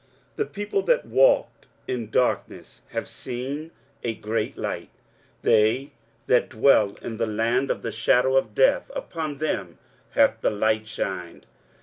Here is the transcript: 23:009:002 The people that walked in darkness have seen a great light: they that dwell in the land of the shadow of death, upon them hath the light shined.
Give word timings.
23:009:002 0.35 0.35
The 0.37 0.45
people 0.47 0.81
that 0.81 1.05
walked 1.05 1.67
in 1.87 2.09
darkness 2.09 2.81
have 2.89 3.07
seen 3.07 3.69
a 4.03 4.15
great 4.15 4.57
light: 4.57 4.89
they 5.43 5.91
that 6.25 6.49
dwell 6.49 6.95
in 7.03 7.17
the 7.17 7.27
land 7.27 7.69
of 7.69 7.83
the 7.83 7.91
shadow 7.91 8.35
of 8.35 8.55
death, 8.55 8.89
upon 8.95 9.35
them 9.35 9.77
hath 10.13 10.41
the 10.41 10.49
light 10.49 10.87
shined. 10.87 11.45